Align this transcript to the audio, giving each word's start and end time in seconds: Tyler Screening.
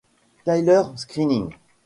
Tyler 0.45 0.97
Screening. 0.97 1.53